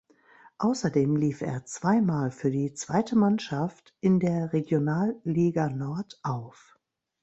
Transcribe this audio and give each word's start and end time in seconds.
Außerdem 0.57 1.15
lief 1.15 1.41
er 1.41 1.63
zweimal 1.65 2.31
für 2.31 2.49
die 2.49 2.73
zweite 2.73 3.15
Mannschaft 3.15 3.93
in 3.99 4.19
der 4.19 4.51
Regionalliga 4.51 5.69
Nord 5.69 6.19
auf. 6.23 6.79